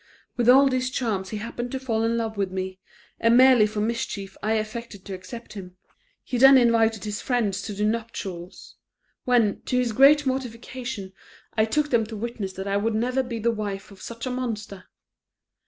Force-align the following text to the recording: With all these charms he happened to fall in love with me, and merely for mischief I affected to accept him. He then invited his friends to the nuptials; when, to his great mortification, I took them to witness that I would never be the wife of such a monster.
With 0.35 0.49
all 0.49 0.67
these 0.67 0.89
charms 0.89 1.29
he 1.29 1.37
happened 1.37 1.71
to 1.73 1.79
fall 1.79 2.01
in 2.03 2.17
love 2.17 2.35
with 2.35 2.49
me, 2.49 2.79
and 3.19 3.37
merely 3.37 3.67
for 3.67 3.81
mischief 3.81 4.35
I 4.41 4.53
affected 4.53 5.05
to 5.05 5.13
accept 5.13 5.53
him. 5.53 5.75
He 6.23 6.39
then 6.39 6.57
invited 6.57 7.03
his 7.03 7.21
friends 7.21 7.61
to 7.61 7.73
the 7.73 7.83
nuptials; 7.83 8.77
when, 9.25 9.61
to 9.67 9.77
his 9.77 9.91
great 9.93 10.25
mortification, 10.25 11.13
I 11.55 11.65
took 11.65 11.91
them 11.91 12.07
to 12.07 12.17
witness 12.17 12.53
that 12.53 12.67
I 12.67 12.77
would 12.77 12.95
never 12.95 13.21
be 13.21 13.37
the 13.37 13.51
wife 13.51 13.91
of 13.91 14.01
such 14.01 14.25
a 14.25 14.31
monster. 14.31 14.85